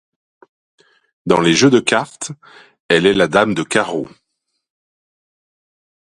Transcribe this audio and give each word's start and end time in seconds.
Dans 1.27 1.39
les 1.41 1.53
jeux 1.53 1.69
de 1.69 1.79
cartes, 1.79 2.31
elle 2.87 3.05
est 3.05 3.13
la 3.13 3.27
dame 3.27 3.53
de 3.53 3.61
carreau. 3.61 4.09